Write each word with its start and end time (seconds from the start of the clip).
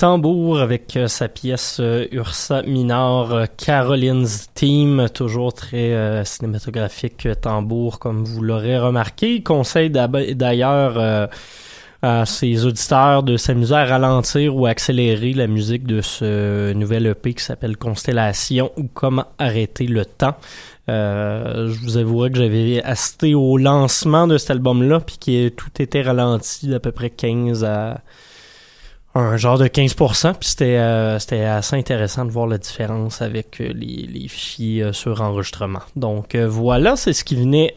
Tambour 0.00 0.60
avec 0.60 0.96
euh, 0.96 1.08
sa 1.08 1.26
pièce 1.26 1.78
euh, 1.80 2.06
Ursa 2.12 2.62
Minor, 2.62 3.34
euh, 3.34 3.46
Caroline's 3.56 4.46
Team, 4.54 5.08
toujours 5.12 5.52
très 5.52 6.24
cinématographique 6.24 7.26
Tambour 7.42 7.98
comme 7.98 8.22
vous 8.22 8.40
l'aurez 8.40 8.78
remarqué. 8.78 9.42
Conseil 9.42 9.90
d'ailleurs 9.90 11.28
à 12.00 12.26
ses 12.26 12.64
auditeurs 12.64 13.24
de 13.24 13.36
s'amuser 13.36 13.74
à 13.74 13.86
ralentir 13.86 14.54
ou 14.54 14.66
accélérer 14.66 15.32
la 15.32 15.48
musique 15.48 15.84
de 15.84 16.00
ce 16.00 16.72
nouvel 16.74 17.06
EP 17.06 17.34
qui 17.34 17.42
s'appelle 17.42 17.76
Constellation 17.76 18.70
ou 18.76 18.84
Comment 18.94 19.26
arrêter 19.40 19.88
le 19.88 20.04
temps. 20.04 20.36
je 20.86 21.80
vous 21.82 21.96
avouerai 21.96 22.30
que 22.30 22.38
j'avais 22.38 22.80
assisté 22.84 23.34
au 23.34 23.58
lancement 23.58 24.28
de 24.28 24.38
cet 24.38 24.52
album-là, 24.52 25.00
puis 25.00 25.18
que 25.18 25.48
tout 25.48 25.70
était 25.80 26.02
ralenti 26.02 26.68
d'à 26.68 26.78
peu 26.78 26.92
près 26.92 27.10
15 27.10 27.64
à 27.64 28.00
un 29.18 29.36
genre 29.36 29.58
de 29.58 29.66
15%, 29.66 30.34
puis 30.34 30.48
c'était 30.48 30.76
euh, 30.76 31.18
c'était 31.18 31.44
assez 31.44 31.76
intéressant 31.76 32.24
de 32.24 32.30
voir 32.30 32.46
la 32.46 32.58
différence 32.58 33.20
avec 33.20 33.60
euh, 33.60 33.72
les, 33.74 34.06
les 34.06 34.28
fichiers 34.28 34.82
euh, 34.82 34.92
sur 34.92 35.20
enregistrement. 35.20 35.80
Donc 35.96 36.36
voilà, 36.36 36.96
c'est 36.96 37.12
ce 37.12 37.24
qui 37.24 37.36
venait 37.36 37.74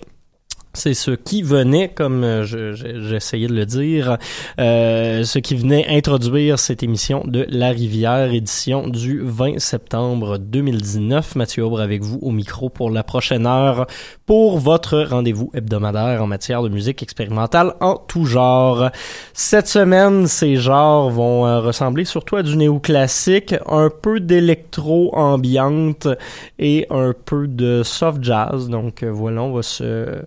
c'est 0.73 0.93
ce 0.93 1.11
qui 1.11 1.43
venait, 1.43 1.89
comme 1.89 2.23
euh, 2.23 2.43
j'essayais 2.45 3.47
de 3.47 3.53
le 3.53 3.65
dire, 3.65 4.17
euh, 4.59 5.23
ce 5.23 5.39
qui 5.39 5.55
venait 5.55 5.85
introduire 5.89 6.59
cette 6.59 6.81
émission 6.81 7.23
de 7.25 7.45
La 7.49 7.69
Rivière, 7.71 8.31
édition 8.31 8.87
du 8.87 9.19
20 9.21 9.59
septembre 9.59 10.37
2019. 10.37 11.35
Mathieu 11.35 11.65
Aubre 11.65 11.81
avec 11.81 12.01
vous 12.01 12.19
au 12.21 12.31
micro 12.31 12.69
pour 12.69 12.89
la 12.89 13.03
prochaine 13.03 13.45
heure 13.45 13.85
pour 14.31 14.59
votre 14.59 15.01
rendez-vous 15.01 15.51
hebdomadaire 15.53 16.23
en 16.23 16.25
matière 16.25 16.63
de 16.63 16.69
musique 16.69 17.03
expérimentale 17.03 17.73
en 17.81 17.97
tout 17.97 18.23
genre. 18.23 18.89
Cette 19.33 19.67
semaine, 19.67 20.25
ces 20.25 20.55
genres 20.55 21.09
vont 21.09 21.45
euh, 21.45 21.59
ressembler 21.59 22.05
surtout 22.05 22.37
à 22.37 22.41
du 22.41 22.55
néoclassique, 22.55 23.53
un 23.67 23.89
peu 23.89 24.21
d'électro 24.21 25.13
ambiante 25.13 26.07
et 26.59 26.87
un 26.89 27.13
peu 27.13 27.45
de 27.45 27.83
soft 27.83 28.23
jazz. 28.23 28.69
Donc 28.69 29.03
voilà, 29.03 29.41
on 29.41 29.51
va 29.51 29.63
se 29.63 30.21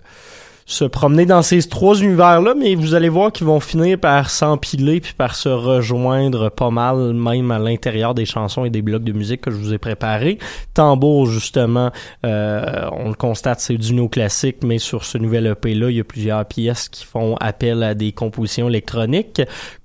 se 0.66 0.84
promener 0.84 1.26
dans 1.26 1.42
ces 1.42 1.62
trois 1.68 2.00
univers-là, 2.00 2.54
mais 2.58 2.74
vous 2.74 2.94
allez 2.94 3.08
voir 3.08 3.32
qu'ils 3.32 3.46
vont 3.46 3.60
finir 3.60 3.98
par 3.98 4.30
s'empiler 4.30 5.00
puis 5.00 5.12
par 5.12 5.34
se 5.34 5.48
rejoindre 5.48 6.50
pas 6.50 6.70
mal, 6.70 7.12
même 7.12 7.50
à 7.50 7.58
l'intérieur 7.58 8.14
des 8.14 8.24
chansons 8.24 8.64
et 8.64 8.70
des 8.70 8.80
blocs 8.80 9.04
de 9.04 9.12
musique 9.12 9.42
que 9.42 9.50
je 9.50 9.56
vous 9.56 9.74
ai 9.74 9.78
préparés. 9.78 10.38
Tambour, 10.72 11.26
justement, 11.26 11.90
euh, 12.24 12.88
on 12.92 13.08
le 13.08 13.14
constate, 13.14 13.60
c'est 13.60 13.76
du 13.76 13.92
néo-classique, 13.92 14.58
mais 14.64 14.78
sur 14.78 15.04
ce 15.04 15.18
nouvel 15.18 15.46
EP-là, 15.46 15.90
il 15.90 15.96
y 15.96 16.00
a 16.00 16.04
plusieurs 16.04 16.44
pièces 16.46 16.88
qui 16.88 17.04
font 17.04 17.36
appel 17.36 17.82
à 17.82 17.94
des 17.94 18.12
compositions 18.12 18.68
électroniques 18.68 19.42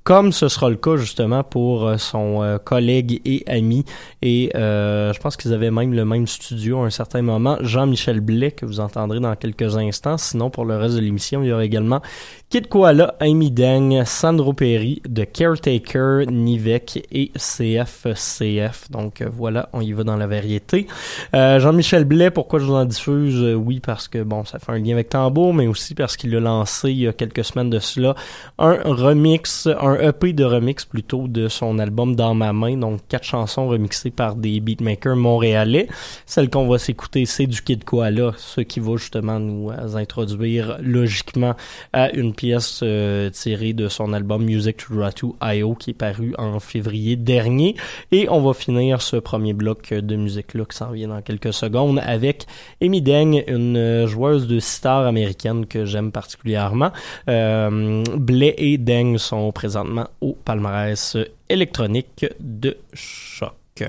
comme 0.09 0.31
ce 0.31 0.47
sera 0.47 0.71
le 0.71 0.75
cas 0.75 0.95
justement 0.95 1.43
pour 1.43 1.85
euh, 1.85 1.97
son 1.97 2.41
euh, 2.41 2.57
collègue 2.57 3.21
et 3.25 3.43
ami. 3.45 3.85
Et 4.23 4.51
euh, 4.55 5.13
je 5.13 5.19
pense 5.19 5.37
qu'ils 5.37 5.53
avaient 5.53 5.69
même 5.69 5.93
le 5.93 6.03
même 6.03 6.25
studio 6.25 6.81
à 6.81 6.87
un 6.87 6.89
certain 6.89 7.21
moment, 7.21 7.57
Jean-Michel 7.61 8.19
Blais, 8.19 8.49
que 8.49 8.65
vous 8.65 8.79
entendrez 8.79 9.19
dans 9.19 9.35
quelques 9.35 9.77
instants. 9.77 10.17
Sinon, 10.17 10.49
pour 10.49 10.65
le 10.65 10.77
reste 10.77 10.95
de 10.95 11.01
l'émission, 11.01 11.43
il 11.43 11.49
y 11.49 11.51
aura 11.51 11.63
également 11.63 12.01
Kid 12.49 12.67
Koala, 12.67 13.13
Amy 13.19 13.51
Deng, 13.51 14.03
Sandro 14.05 14.53
Perry, 14.53 15.03
The 15.03 15.31
Caretaker, 15.31 16.25
Nivek 16.31 17.07
et 17.11 17.31
CFCF. 17.37 18.89
Donc 18.89 19.21
voilà, 19.21 19.69
on 19.71 19.81
y 19.81 19.91
va 19.93 20.03
dans 20.03 20.17
la 20.17 20.25
variété. 20.25 20.87
Jean-Michel 21.31 22.05
Blais, 22.05 22.31
pourquoi 22.31 22.57
je 22.57 22.65
vous 22.65 22.73
en 22.73 22.85
diffuse? 22.85 23.55
Oui, 23.55 23.79
parce 23.79 24.07
que 24.07 24.23
bon, 24.23 24.45
ça 24.45 24.57
fait 24.57 24.71
un 24.71 24.79
lien 24.79 24.93
avec 24.93 25.09
Tambour, 25.09 25.53
mais 25.53 25.67
aussi 25.67 25.93
parce 25.93 26.17
qu'il 26.17 26.35
a 26.35 26.39
lancé 26.39 26.89
il 26.89 27.01
y 27.01 27.07
a 27.07 27.13
quelques 27.13 27.43
semaines 27.43 27.69
de 27.69 27.77
cela 27.77 28.15
un 28.57 28.79
remix, 28.83 29.67
un 29.79 29.95
EP 29.95 30.33
de 30.33 30.43
remix 30.43 30.85
plutôt 30.85 31.27
de 31.27 31.47
son 31.47 31.77
album 31.77 32.15
Dans 32.15 32.33
ma 32.33 32.51
main, 32.51 32.77
donc 32.77 33.01
quatre 33.07 33.25
chansons 33.25 33.67
remixées 33.67 34.09
par 34.09 34.35
des 34.35 34.59
beatmakers 34.59 35.15
montréalais. 35.15 35.87
Celle 36.25 36.49
qu'on 36.49 36.67
va 36.67 36.79
s'écouter, 36.79 37.25
c'est 37.25 37.47
du 37.47 37.61
Kid 37.61 37.83
Koala, 37.83 38.31
ce 38.37 38.61
qui 38.61 38.79
va 38.79 38.95
justement 38.97 39.39
nous 39.39 39.69
euh, 39.69 39.95
introduire 39.95 40.77
logiquement 40.81 41.55
à 41.93 42.11
une 42.11 42.33
pièce 42.39 42.79
euh, 42.84 43.29
tirée 43.31 43.74
de 43.74 43.89
son 43.89 44.13
album 44.13 44.46
Music 44.46 44.77
to 44.77 44.98
Ratu 44.98 45.25
IO 45.41 45.75
qui 45.75 45.89
est 45.89 45.93
paru 45.93 46.34
en 46.38 46.62
février 46.62 47.17
dernier. 47.17 47.75
Et 48.13 48.29
on 48.29 48.39
va 48.39 48.53
finir 48.53 49.01
ce 49.01 49.17
premier 49.17 49.51
bloc 49.51 49.93
de 49.93 50.15
musique-là 50.15 50.63
qui 50.63 50.77
s'en 50.77 50.91
vient 50.91 51.10
dans 51.10 51.22
quelques 51.22 51.51
secondes 51.51 52.00
avec 52.01 52.46
Amy 52.81 53.01
Deng, 53.01 53.43
une 53.46 53.75
euh, 53.75 54.08
joueuse 54.08 54.48
de 54.48 54.60
sitar 54.60 55.05
américaine 55.05 55.65
que 55.65 55.84
j'aime 55.84 56.13
particulièrement. 56.13 56.91
Euh, 57.27 58.05
Blais 58.15 58.55
et 58.58 58.77
Deng 58.77 59.17
sont 59.17 59.51
présents 59.51 60.05
au 60.22 60.31
palmarès 60.31 61.17
électronique 61.50 62.25
de 62.39 62.77
choc. 62.93 63.84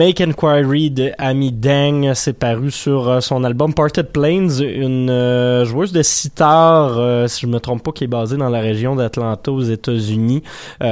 Make 0.00 0.22
Inquiry 0.22 0.90
de 0.90 1.12
Amy 1.18 1.52
Dang, 1.52 2.14
c'est 2.14 2.32
paru 2.32 2.70
sur 2.70 3.06
euh, 3.06 3.20
son 3.20 3.44
album 3.44 3.74
Parted 3.74 4.06
Plains, 4.06 4.48
une 4.48 5.10
euh, 5.10 5.66
joueuse 5.66 5.92
de 5.92 6.02
sitar, 6.02 6.94
euh, 6.96 7.28
si 7.28 7.42
je 7.42 7.46
me 7.46 7.60
trompe 7.60 7.82
pas, 7.82 7.92
qui 7.92 8.04
est 8.04 8.06
basée 8.06 8.38
dans 8.38 8.48
la 8.48 8.60
région 8.60 8.96
d'Atlanta 8.96 9.52
aux 9.52 9.60
États-Unis, 9.60 10.42
qui 10.80 10.86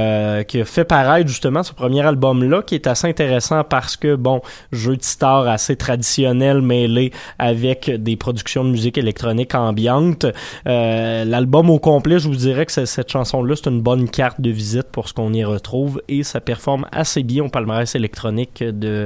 a 0.61 0.63
fait 0.63 0.83
paraître 0.83 1.27
justement 1.27 1.63
ce 1.63 1.73
premier 1.73 2.05
album-là, 2.05 2.61
qui 2.61 2.75
est 2.75 2.85
assez 2.85 3.07
intéressant 3.07 3.63
parce 3.63 3.97
que, 3.97 4.13
bon, 4.13 4.41
jeu 4.71 4.95
de 4.95 5.01
sitar 5.01 5.47
assez 5.47 5.75
traditionnel 5.75 6.61
mêlé 6.61 7.11
avec 7.39 7.89
des 7.89 8.15
productions 8.15 8.63
de 8.63 8.69
musique 8.69 8.99
électronique 8.99 9.55
ambiante. 9.55 10.27
L'album 10.65 11.71
au 11.71 11.79
complet, 11.79 12.19
je 12.19 12.27
vous 12.27 12.35
dirais 12.35 12.67
que 12.67 12.85
cette 12.85 13.11
chanson-là, 13.11 13.55
c'est 13.55 13.71
une 13.71 13.81
bonne 13.81 14.07
carte 14.07 14.39
de 14.39 14.51
visite 14.51 14.91
pour 14.91 15.09
ce 15.09 15.15
qu'on 15.15 15.33
y 15.33 15.43
retrouve 15.43 15.99
et 16.07 16.21
ça 16.21 16.41
performe 16.41 16.85
assez 16.91 17.23
bien 17.23 17.45
au 17.45 17.49
palmarès 17.49 17.95
électronique 17.95 18.63
de 18.63 18.98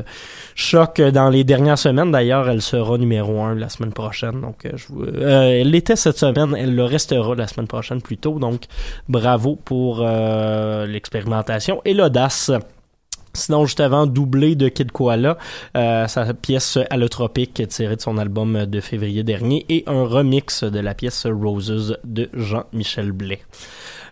choc 0.55 1.01
dans 1.01 1.29
les 1.29 1.43
dernières 1.43 1.77
semaines. 1.77 2.11
D'ailleurs, 2.11 2.49
elle 2.49 2.61
sera 2.61 2.97
numéro 2.97 3.41
1 3.41 3.55
la 3.55 3.69
semaine 3.69 3.93
prochaine. 3.93 4.41
Donc, 4.41 4.65
euh, 4.65 4.71
je 4.75 4.87
euh, 4.93 5.61
elle 5.61 5.71
l'était 5.71 5.95
cette 5.95 6.17
semaine, 6.17 6.55
elle 6.57 6.75
le 6.75 6.83
restera 6.83 7.35
la 7.35 7.47
semaine 7.47 7.67
prochaine 7.67 8.01
plus 8.01 8.17
tôt. 8.17 8.39
Donc, 8.39 8.63
bravo 9.09 9.55
pour 9.55 9.99
euh, 10.01 10.85
l'expérimentation 10.85 11.81
et 11.85 11.93
l'audace. 11.93 12.51
Sinon, 13.35 13.65
juste 13.65 13.79
avant, 13.79 14.05
doublé 14.05 14.53
de 14.53 14.67
Kid 14.69 14.91
Koala, 14.91 15.39
sa 15.73 16.33
pièce 16.39 16.77
Allotropique 16.91 17.67
tirée 17.67 17.95
de 17.95 18.01
son 18.01 18.19
album 18.19 18.67
de 18.67 18.79
février 18.79 19.23
dernier 19.23 19.65
et 19.69 19.83
un 19.87 20.03
remix 20.03 20.63
de 20.63 20.79
la 20.79 20.93
pièce 20.93 21.25
Roses 21.25 21.97
de 22.03 22.29
Jean-Michel 22.33 23.11
Blais. 23.11 23.41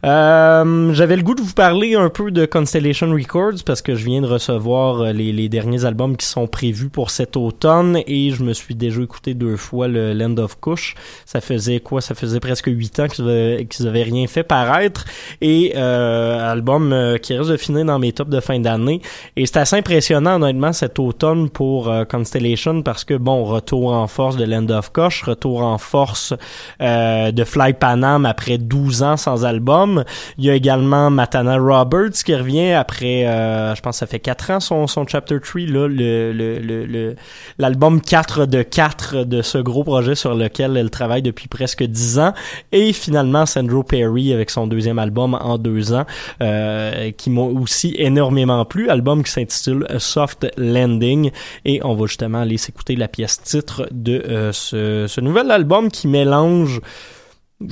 Euh, 0.04 0.94
J'avais 0.94 1.16
le 1.16 1.22
goût 1.22 1.36
de 1.36 1.42
vous 1.42 1.54
parler 1.54 1.94
un 1.94 2.10
peu 2.10 2.32
de 2.32 2.48
Constellation 2.48 3.12
Records 3.12 3.64
parce 3.64 3.84
que 3.84 3.94
je 3.94 4.04
viens 4.06 4.22
de 4.22 4.26
recevoir 4.26 5.02
euh, 5.02 5.12
les, 5.12 5.32
les, 5.32 5.48
derniers 5.48 5.86
albums 5.86 6.18
qui 6.18 6.26
sont 6.26 6.48
prévus 6.48 6.90
pour 6.90 7.12
cet 7.12 7.38
automne 7.38 8.00
et 8.08 8.32
je 8.32 8.44
me 8.44 8.54
suis 8.54 8.74
déjà 8.74 9.02
écouté 9.02 9.36
deux 9.36 9.58
fois 9.58 9.88
le 9.88 10.14
Land 10.14 10.38
of 10.38 10.60
Kush. 10.60 10.96
Ça 11.26 11.40
faisait 11.40 11.80
quoi? 11.82 12.02
Ça 12.02 12.16
faisait 12.16 12.40
presque 12.40 12.66
huit 12.66 13.00
ans 13.00 13.08
qu'ils 13.08 13.26
avaient, 13.26 13.68
avaient 13.86 14.04
rien 14.04 14.26
fait 14.26 14.42
paraître 14.42 15.06
et 15.40 15.74
euh, 15.76 16.52
album 16.52 16.94
euh, 16.94 17.18
qui 17.18 17.36
risque 17.36 17.52
de 17.52 17.58
finir 17.58 17.86
dans 17.86 18.00
mes 18.00 18.12
tops 18.12 18.32
de 18.32 18.40
fin 18.40 18.60
d'année. 18.60 19.02
Et 19.36 19.46
c'est 19.46 19.58
assez 19.58 19.76
impressionnant 19.76 20.42
honnêtement 20.42 20.74
cet 20.74 20.98
automne 20.98 21.50
pour 21.52 21.92
Constellation 22.10 22.82
parce 22.82 23.04
que 23.04 23.14
bon 23.14 23.44
retour 23.44 23.94
en 23.94 24.08
force 24.08 24.36
de 24.36 24.46
Land 24.46 24.70
of 24.70 24.92
Kush, 24.92 25.24
retour 25.24 25.62
en 25.62 25.78
force 25.78 26.34
de 26.80 27.44
Fly 27.44 27.74
Panam 27.74 28.26
après 28.26 28.58
12 28.58 29.04
ans 29.04 29.18
sans 29.18 29.46
album 29.46 29.91
il 30.38 30.46
y 30.46 30.50
a 30.50 30.56
également 30.56 31.10
Matana 31.10 31.58
Roberts 31.58 32.24
qui 32.26 32.36
revient 32.36 32.74
après, 32.74 33.26
euh, 33.28 33.76
je 33.76 33.82
pense 33.82 33.96
que 33.96 34.00
ça 34.00 34.08
fait 34.08 34.20
4 34.20 34.52
ans 34.52 34.60
son, 34.60 34.88
son 34.88 35.06
Chapter 35.08 35.40
3, 35.40 35.62
là, 35.62 35.88
le, 35.88 36.32
le, 36.32 37.16
l'album 37.58 38.02
4 38.02 38.46
de 38.46 38.62
4 38.62 39.24
de 39.24 39.42
ce 39.42 39.58
gros 39.58 39.84
projet 39.84 40.16
sur 40.16 40.36
lequel 40.36 40.78
elle 40.78 40.90
travaille 40.90 41.22
depuis 41.22 41.48
presque 41.48 41.84
10 41.84 42.20
ans. 42.20 42.34
Et 42.72 42.94
finalement, 42.94 43.46
Sandro 43.46 43.84
Perry 43.84 44.34
avec 44.34 44.50
son 44.50 44.68
deuxième 44.68 45.00
album 45.00 45.36
en 45.36 45.58
deux 45.58 45.94
ans, 45.94 46.06
euh, 46.42 47.12
qui 47.12 47.30
m'a 47.30 47.42
aussi 47.42 47.96
énormément 47.98 48.64
plu. 48.66 48.90
Album 48.90 49.24
qui 49.24 49.32
s'intitule 49.32 49.88
Soft 50.00 50.48
Landing. 50.58 51.32
Et 51.66 51.82
on 51.84 51.96
va 51.96 52.06
justement 52.06 52.40
aller 52.40 52.58
s'écouter 52.58 52.96
la 52.96 53.08
pièce 53.08 53.42
titre 53.42 53.88
de 53.92 54.24
euh, 54.28 54.52
ce, 54.52 55.06
ce 55.08 55.22
nouvel 55.22 55.52
album 55.52 55.90
qui 55.90 56.08
mélange 56.08 56.82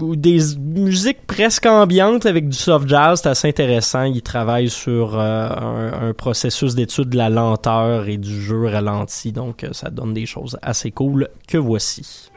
ou 0.01 0.15
des 0.15 0.39
musiques 0.57 1.25
presque 1.25 1.65
ambiantes 1.65 2.25
avec 2.25 2.47
du 2.47 2.57
soft 2.57 2.87
jazz, 2.87 3.21
c'est 3.23 3.29
assez 3.29 3.47
intéressant. 3.47 4.03
Il 4.03 4.21
travaille 4.21 4.69
sur 4.69 5.19
euh, 5.19 5.49
un, 5.49 6.09
un, 6.09 6.13
processus 6.13 6.75
d'étude 6.75 7.09
de 7.09 7.17
la 7.17 7.29
lenteur 7.29 8.07
et 8.07 8.17
du 8.17 8.41
jeu 8.41 8.67
ralenti, 8.67 9.31
donc 9.31 9.63
euh, 9.63 9.69
ça 9.73 9.89
donne 9.89 10.13
des 10.13 10.25
choses 10.25 10.57
assez 10.61 10.91
cool 10.91 11.29
que 11.47 11.57
voici. 11.57 12.29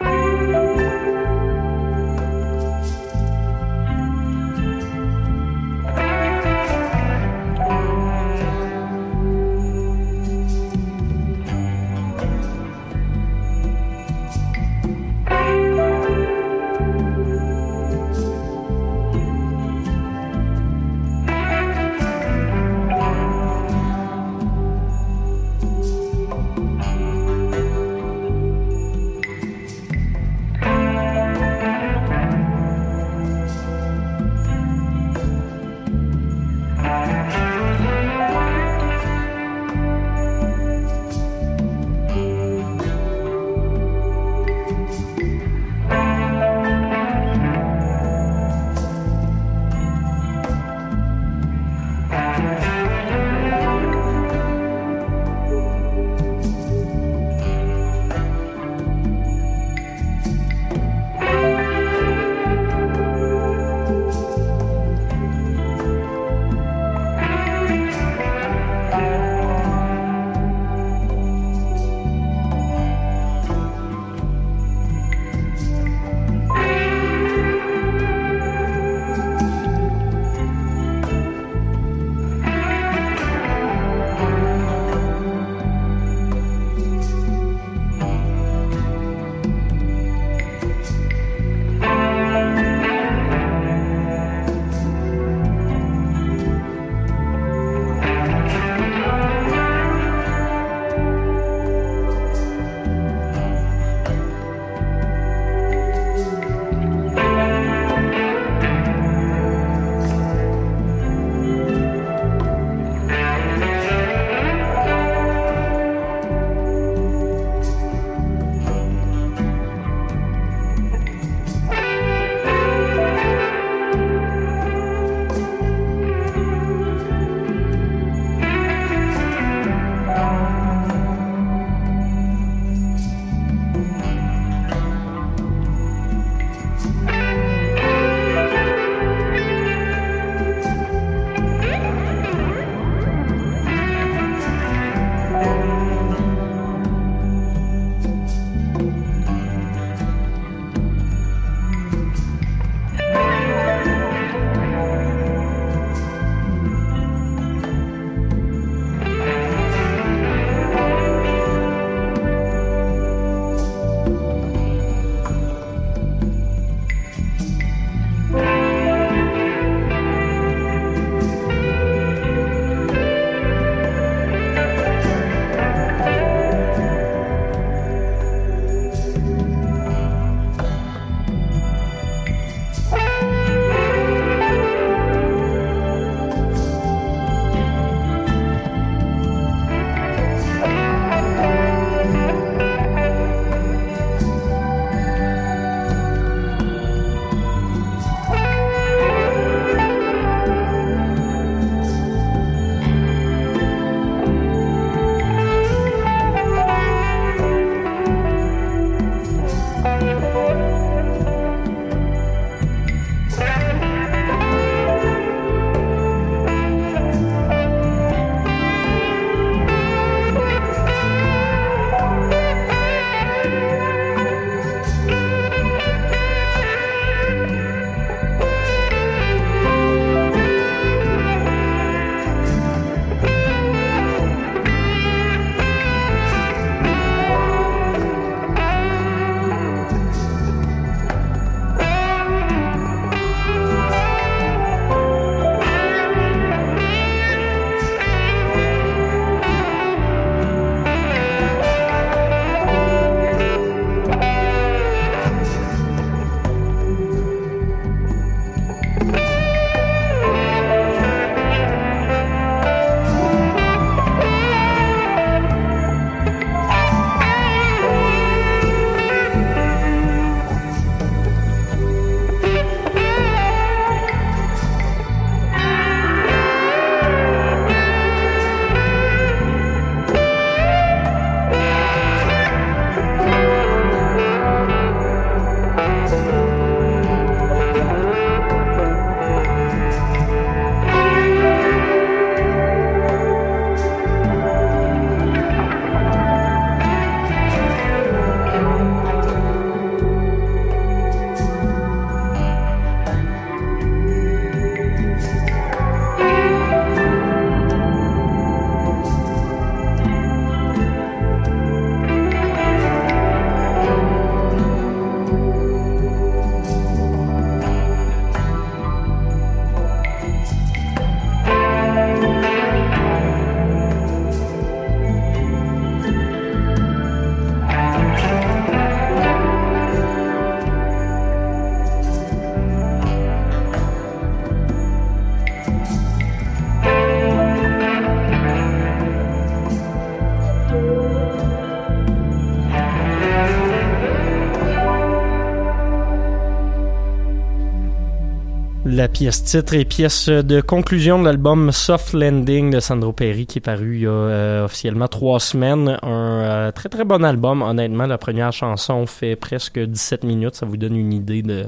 Pièce 349.12 349.44
titre 349.44 349.74
et 349.74 349.84
pièce 349.84 350.28
de 350.28 350.60
conclusion 350.60 351.18
de 351.18 351.26
l'album 351.26 351.70
Soft 351.70 352.14
Landing 352.14 352.70
de 352.70 352.80
Sandro 352.80 353.12
Perry 353.12 353.46
qui 353.46 353.58
est 353.58 353.60
paru 353.60 353.96
il 353.96 354.02
y 354.02 354.06
a 354.06 354.10
euh, 354.10 354.64
officiellement 354.64 355.06
trois 355.06 355.38
semaines. 355.38 355.98
Un 356.02 356.42
euh, 356.42 356.72
très 356.72 356.88
très 356.88 357.04
bon 357.04 357.22
album. 357.22 357.62
Honnêtement, 357.62 358.06
la 358.06 358.16
première 358.16 358.52
chanson 358.52 359.06
fait 359.06 359.36
presque 359.36 359.78
17 359.78 360.24
minutes. 360.24 360.54
Ça 360.54 360.66
vous 360.66 360.78
donne 360.78 360.96
une 360.96 361.12
idée 361.12 361.42
de, 361.42 361.66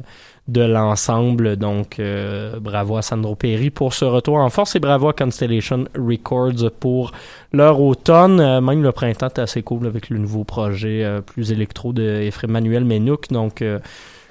de 0.48 0.62
l'ensemble. 0.62 1.56
Donc, 1.56 1.98
euh, 1.98 2.58
bravo 2.60 2.96
à 2.96 3.02
Sandro 3.02 3.34
Perry 3.34 3.70
pour 3.70 3.92
ce 3.92 4.06
retour 4.06 4.36
en 4.36 4.48
force 4.48 4.74
et 4.76 4.80
bravo 4.80 5.08
à 5.08 5.12
Constellation 5.12 5.84
Records 5.96 6.70
pour 6.80 7.12
leur 7.52 7.80
automne. 7.80 8.60
même 8.60 8.82
le 8.82 8.92
printemps 8.92 9.28
est 9.28 9.38
assez 9.38 9.62
cool 9.62 9.86
avec 9.86 10.08
le 10.08 10.18
nouveau 10.18 10.44
projet 10.44 11.06
plus 11.26 11.52
électro 11.52 11.92
de 11.92 12.22
Ephraim 12.22 12.52
Manuel 12.52 12.84
Menouk. 12.84 13.28
Donc, 13.28 13.62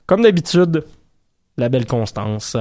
comme 0.08 0.23
d'habitude, 0.23 0.84
la 1.57 1.69
belle 1.69 1.85
Constance. 1.85 2.57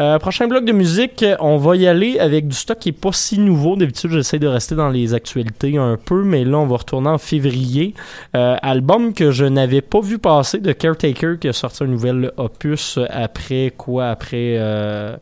Euh, 0.00 0.18
prochain 0.18 0.48
bloc 0.48 0.64
de 0.64 0.72
musique, 0.72 1.24
on 1.40 1.58
va 1.58 1.76
y 1.76 1.86
aller 1.86 2.18
avec 2.18 2.48
du 2.48 2.56
stock 2.56 2.78
qui 2.78 2.88
est 2.88 2.92
pas 2.92 3.12
si 3.12 3.38
nouveau. 3.38 3.76
D'habitude, 3.76 4.10
j'essaie 4.10 4.38
de 4.38 4.48
rester 4.48 4.74
dans 4.74 4.88
les 4.88 5.14
actualités 5.14 5.76
un 5.78 5.96
peu, 5.96 6.24
mais 6.24 6.44
là, 6.44 6.58
on 6.58 6.66
va 6.66 6.76
retourner 6.76 7.08
en 7.08 7.18
février. 7.18 7.94
Euh, 8.34 8.56
album 8.62 9.14
que 9.14 9.30
je 9.30 9.44
n'avais 9.44 9.80
pas 9.80 10.00
vu 10.00 10.18
passer 10.18 10.58
de 10.58 10.72
Caretaker 10.72 11.38
qui 11.40 11.48
a 11.48 11.52
sorti 11.52 11.84
un 11.84 11.86
nouvel 11.86 12.32
opus 12.36 12.98
après 13.10 13.72
quoi? 13.76 14.08
Après 14.08 14.56
euh, 14.58 15.16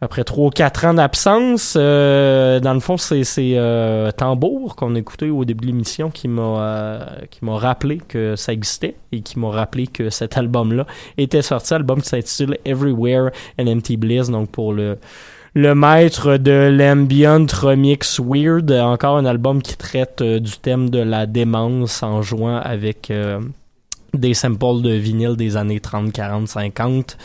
après 0.00 0.24
trois 0.24 0.48
ou 0.48 0.50
quatre 0.50 0.84
ans 0.84 0.94
d'absence. 0.94 1.74
Euh, 1.76 2.60
dans 2.60 2.74
le 2.74 2.80
fond, 2.80 2.96
c'est 2.96 3.22
euh, 3.36 4.10
Tambour 4.12 4.76
qu'on 4.76 4.94
a 4.94 4.98
écouté 4.98 5.30
au 5.30 5.44
début 5.44 5.62
de 5.62 5.66
l'émission 5.72 6.10
qui 6.10 6.28
m'a 6.28 6.42
euh, 6.42 7.06
rappelé 7.46 7.98
que 8.06 8.36
ça 8.36 8.52
existait 8.52 8.96
et 9.12 9.20
qui 9.20 9.38
m'a 9.38 9.50
rappelé 9.50 9.86
que 9.86 10.10
cet 10.10 10.36
album-là 10.36 10.86
était 11.16 11.42
sorti. 11.42 11.74
Album 11.74 12.00
qui 12.00 12.08
s'intitule 12.08 12.58
Everywhere 12.64 13.30
and 13.58 13.66
Empty 13.66 13.96
Bliss, 13.96 14.30
donc 14.30 14.50
pour 14.50 14.72
le 14.72 14.98
le 15.54 15.74
maître 15.74 16.36
de 16.36 16.68
l'ambient 16.70 17.46
remix 17.50 18.20
weird, 18.20 18.70
encore 18.70 19.16
un 19.16 19.24
album 19.24 19.62
qui 19.62 19.74
traite 19.74 20.22
du 20.22 20.58
thème 20.58 20.90
de 20.90 20.98
la 20.98 21.24
démence 21.24 22.02
en 22.02 22.20
jouant 22.20 22.58
avec 22.58 23.10
des 24.18 24.34
samples 24.34 24.82
de 24.82 24.90
vinyle 24.90 25.36
des 25.36 25.56
années 25.56 25.80
30, 25.80 26.12
40, 26.12 26.48
50. 26.48 27.16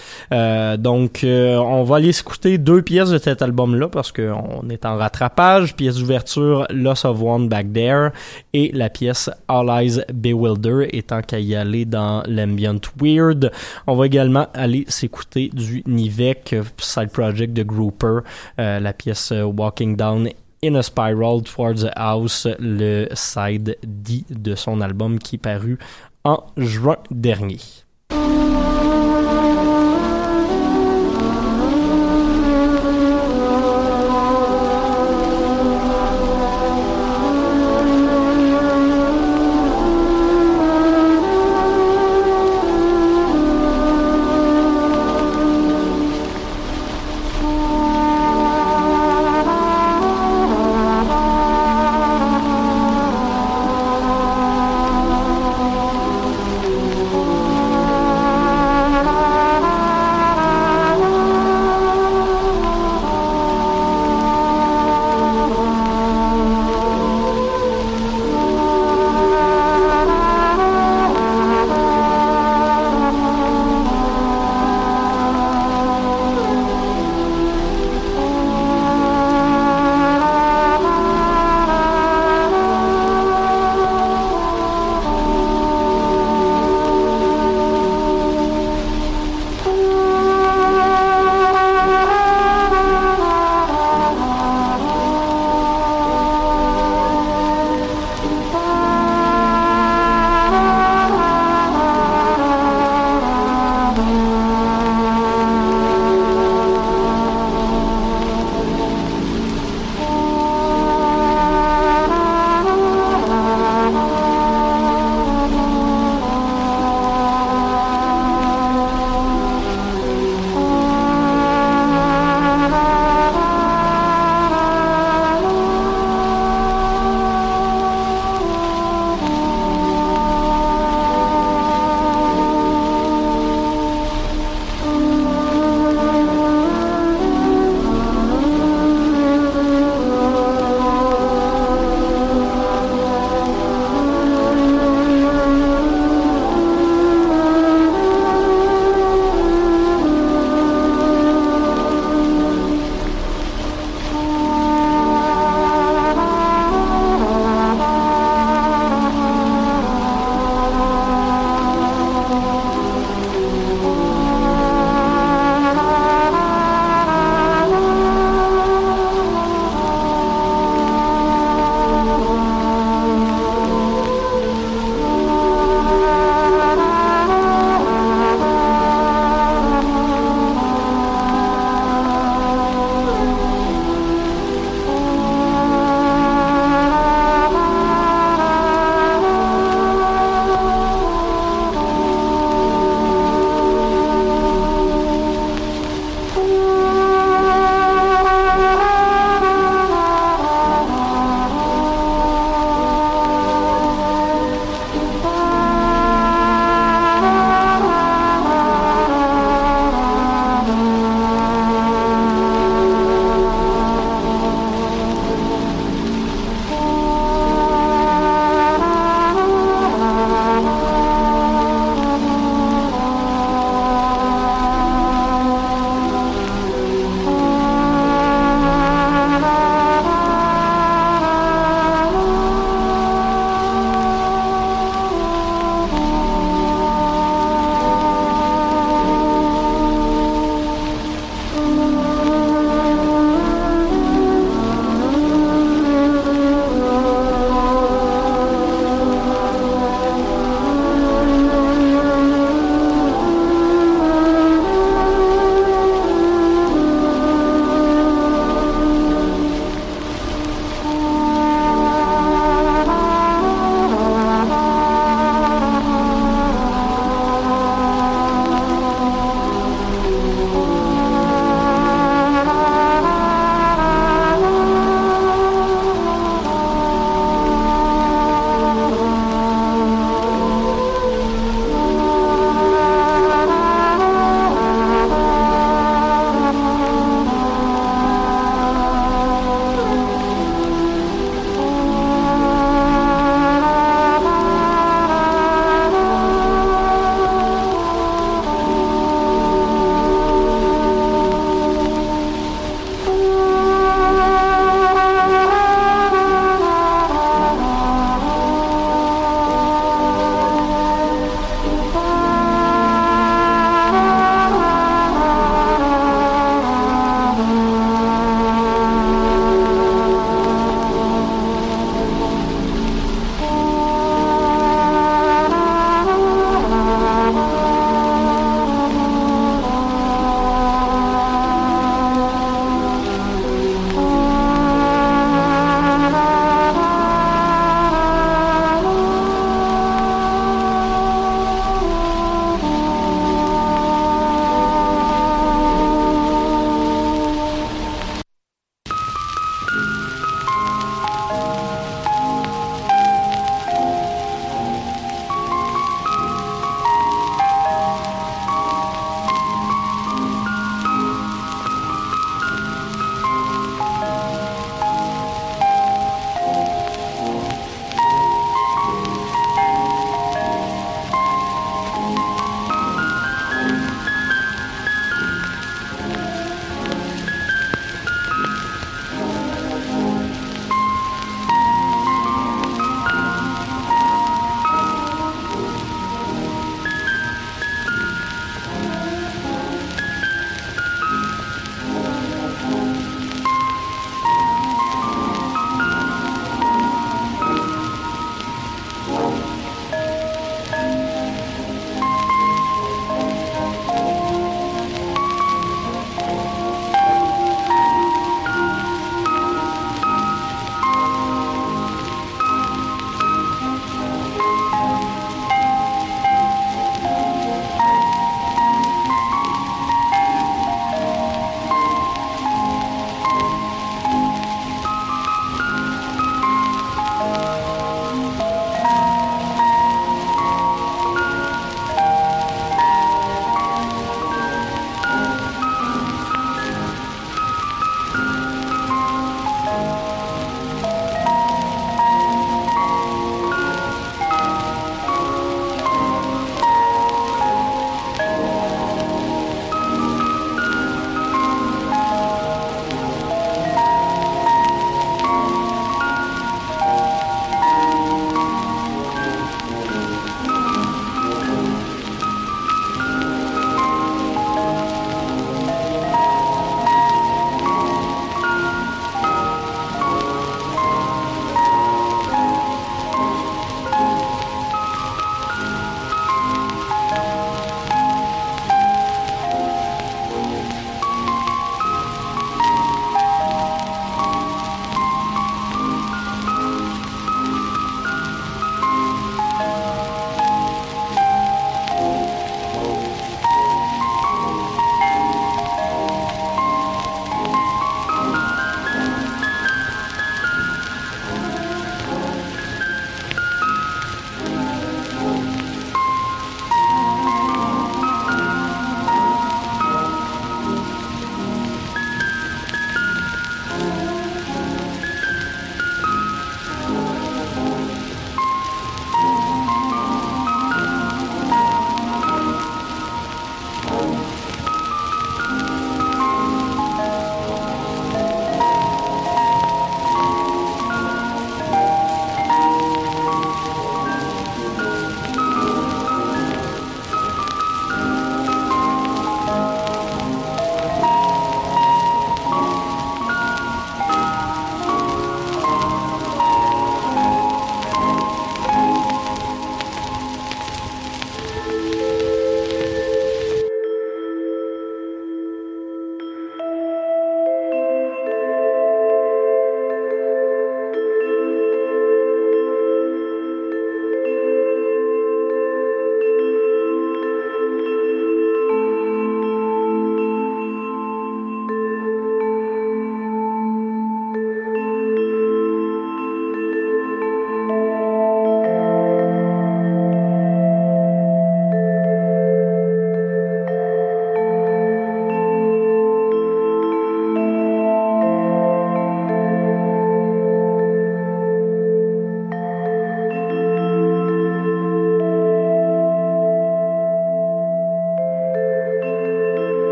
donc, 0.77 1.23
euh, 1.23 1.57
on 1.57 1.83
va 1.83 1.97
aller 1.97 2.09
écouter 2.09 2.57
deux 2.57 2.81
pièces 2.81 3.09
de 3.09 3.17
cet 3.17 3.41
album-là 3.41 3.87
parce 3.87 4.11
qu'on 4.11 4.67
est 4.69 4.85
en 4.85 4.97
rattrapage. 4.97 5.75
Pièce 5.75 5.97
d'ouverture, 5.97 6.65
Loss 6.69 7.05
of 7.05 7.21
One 7.21 7.47
Back 7.47 7.73
There 7.73 8.09
et 8.53 8.71
la 8.73 8.89
pièce 8.89 9.29
All 9.47 9.69
Eyes 9.69 10.03
Bewilder 10.13 10.87
étant 10.91 11.21
qu'à 11.21 11.39
y 11.39 11.55
aller 11.55 11.85
dans 11.85 12.23
l'ambient 12.27 12.79
weird. 12.99 13.51
On 13.87 13.95
va 13.95 14.05
également 14.05 14.47
aller 14.53 14.85
s'écouter 14.87 15.49
du 15.53 15.83
Nivek 15.85 16.55
side 16.77 17.11
project 17.11 17.53
de 17.53 17.63
Grouper, 17.63 18.19
euh, 18.59 18.79
la 18.79 18.93
pièce 18.93 19.31
Walking 19.31 19.95
Down 19.95 20.29
In 20.63 20.75
a 20.75 20.83
Spiral 20.83 21.41
Towards 21.41 21.81
the 21.81 21.91
House, 21.95 22.45
le 22.59 23.07
side 23.15 23.77
D 23.83 24.23
de 24.29 24.53
son 24.53 24.81
album 24.81 25.17
qui 25.17 25.37
est 25.37 25.39
paru 25.39 25.79
en 26.23 26.45
juin 26.57 26.97
dernier. 27.09 27.85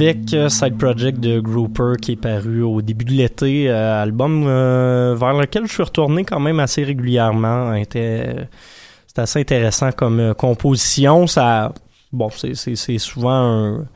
Nivek 0.00 0.48
Side 0.48 0.78
Project 0.78 1.20
de 1.20 1.40
Grouper 1.40 1.92
qui 2.00 2.12
est 2.12 2.16
paru 2.16 2.62
au 2.62 2.80
début 2.80 3.04
de 3.04 3.12
l'été, 3.12 3.68
euh, 3.68 4.02
album 4.02 4.44
euh, 4.46 5.14
vers 5.14 5.34
lequel 5.34 5.66
je 5.66 5.72
suis 5.74 5.82
retourné 5.82 6.24
quand 6.24 6.40
même 6.40 6.58
assez 6.58 6.82
régulièrement. 6.84 7.74
C'était 7.78 8.48
assez 9.16 9.40
intéressant 9.40 9.92
comme 9.92 10.18
euh, 10.20 10.32
composition. 10.32 11.26
Ça, 11.26 11.74
bon, 12.12 12.30
c'est 12.30 12.98
souvent 12.98 13.30
un 13.30 13.86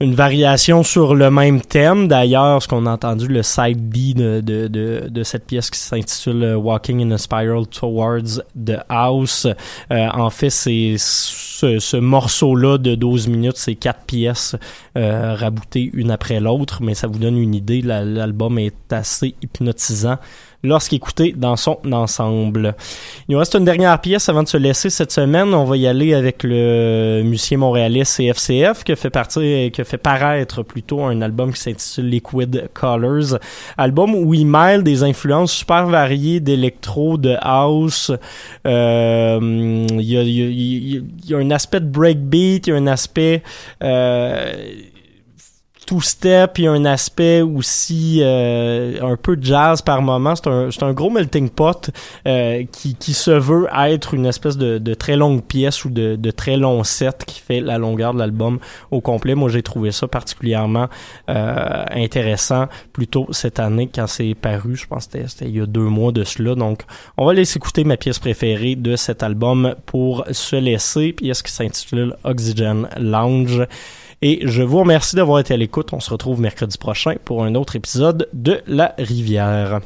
une 0.00 0.14
variation 0.14 0.82
sur 0.82 1.14
le 1.14 1.30
même 1.30 1.60
thème. 1.60 2.08
D'ailleurs, 2.08 2.62
ce 2.62 2.68
qu'on 2.68 2.86
a 2.86 2.90
entendu, 2.90 3.26
le 3.26 3.42
side 3.42 3.78
B 3.78 4.14
de, 4.16 4.40
de, 4.40 4.66
de, 4.66 5.08
de 5.08 5.22
cette 5.22 5.46
pièce 5.46 5.68
qui 5.68 5.78
s'intitule 5.78 6.42
euh, 6.42 6.56
Walking 6.56 7.02
in 7.02 7.10
a 7.10 7.18
Spiral 7.18 7.66
Towards 7.66 8.42
the 8.56 8.78
House. 8.88 9.46
Euh, 9.92 10.08
en 10.14 10.30
fait, 10.30 10.48
c'est 10.48 10.94
ce, 10.98 11.78
ce 11.78 11.96
morceau-là 11.98 12.78
de 12.78 12.94
12 12.94 13.28
minutes, 13.28 13.56
c'est 13.58 13.74
quatre 13.74 14.04
pièces 14.04 14.56
euh, 14.96 15.34
raboutées 15.34 15.90
une 15.92 16.10
après 16.10 16.40
l'autre, 16.40 16.82
mais 16.82 16.94
ça 16.94 17.06
vous 17.06 17.18
donne 17.18 17.36
une 17.36 17.54
idée. 17.54 17.82
L'album 17.82 18.58
est 18.58 18.92
assez 18.92 19.34
hypnotisant 19.42 20.16
lorsqu'écouté 20.62 21.34
dans 21.36 21.56
son 21.56 21.78
ensemble. 21.92 22.74
Il 23.28 23.32
nous 23.32 23.38
reste 23.38 23.54
une 23.54 23.64
dernière 23.64 23.98
pièce 24.00 24.28
avant 24.28 24.42
de 24.42 24.48
se 24.48 24.56
laisser 24.56 24.90
cette 24.90 25.12
semaine. 25.12 25.54
On 25.54 25.64
va 25.64 25.76
y 25.76 25.86
aller 25.86 26.14
avec 26.14 26.42
le 26.42 27.22
musicien 27.24 27.58
montréalais 27.58 28.02
CFCF 28.02 28.84
qui 28.84 28.94
fait 28.96 29.10
partie, 29.10 29.70
qui 29.72 29.84
fait 29.84 29.98
paraître 29.98 30.62
plutôt 30.62 31.02
un 31.02 31.22
album 31.22 31.52
qui 31.52 31.60
s'intitule 31.60 32.08
Liquid 32.08 32.68
Colors. 32.74 33.38
Album 33.78 34.14
où 34.14 34.34
il 34.34 34.46
mêle 34.46 34.82
des 34.82 35.02
influences 35.02 35.52
super 35.52 35.86
variées 35.86 36.40
d'électro, 36.40 37.16
de 37.16 37.36
house. 37.40 38.12
Euh, 38.66 39.38
il, 39.90 40.02
y 40.02 40.16
a, 40.16 40.22
il, 40.22 41.04
y 41.26 41.34
a, 41.34 41.38
un 41.38 41.50
aspect 41.50 41.80
de 41.80 41.86
breakbeat, 41.86 42.66
il 42.66 42.70
y 42.70 42.72
a 42.72 42.76
un 42.76 42.86
aspect 42.86 43.42
euh, 43.82 44.52
two-step, 45.90 46.58
il 46.58 46.64
y 46.64 46.66
a 46.68 46.70
un 46.70 46.84
aspect 46.84 47.40
aussi 47.40 48.20
euh, 48.22 49.02
un 49.02 49.16
peu 49.16 49.36
jazz 49.40 49.82
par 49.82 50.00
moment. 50.02 50.36
C'est 50.36 50.46
un, 50.46 50.68
un, 50.82 50.92
gros 50.92 51.10
melting 51.10 51.50
pot 51.50 51.90
euh, 52.28 52.62
qui, 52.70 52.94
qui, 52.94 53.12
se 53.12 53.32
veut 53.32 53.66
être 53.76 54.14
une 54.14 54.26
espèce 54.26 54.56
de, 54.56 54.78
de 54.78 54.94
très 54.94 55.16
longue 55.16 55.42
pièce 55.42 55.84
ou 55.84 55.90
de, 55.90 56.14
de, 56.14 56.30
très 56.30 56.56
long 56.56 56.84
set 56.84 57.24
qui 57.26 57.40
fait 57.40 57.60
la 57.60 57.76
longueur 57.76 58.14
de 58.14 58.20
l'album 58.20 58.60
au 58.92 59.00
complet. 59.00 59.34
Moi, 59.34 59.48
j'ai 59.48 59.64
trouvé 59.64 59.90
ça 59.90 60.06
particulièrement 60.06 60.86
euh, 61.28 61.84
intéressant 61.90 62.68
plutôt 62.92 63.26
cette 63.32 63.58
année 63.58 63.90
quand 63.92 64.06
c'est 64.06 64.36
paru. 64.36 64.76
Je 64.76 64.86
pense 64.86 65.08
que 65.08 65.26
c'était 65.26 65.46
il 65.46 65.56
y 65.56 65.60
a 65.60 65.66
deux 65.66 65.80
mois 65.80 66.12
de 66.12 66.22
cela. 66.22 66.54
Donc, 66.54 66.82
on 67.16 67.26
va 67.26 67.32
laisser 67.32 67.56
écouter 67.56 67.82
ma 67.82 67.96
pièce 67.96 68.20
préférée 68.20 68.76
de 68.76 68.94
cet 68.94 69.24
album 69.24 69.74
pour 69.86 70.24
se 70.30 70.54
laisser, 70.54 71.12
pièce 71.14 71.42
qui 71.42 71.50
s'intitule 71.50 72.14
Oxygen 72.22 72.88
Lounge. 72.96 73.66
Et 74.22 74.40
je 74.42 74.62
vous 74.62 74.80
remercie 74.80 75.16
d'avoir 75.16 75.38
été 75.38 75.54
à 75.54 75.56
l'écoute. 75.56 75.94
On 75.94 76.00
se 76.00 76.10
retrouve 76.10 76.40
mercredi 76.40 76.76
prochain 76.76 77.14
pour 77.24 77.42
un 77.42 77.54
autre 77.54 77.76
épisode 77.76 78.28
de 78.34 78.60
La 78.66 78.94
Rivière. 78.98 79.80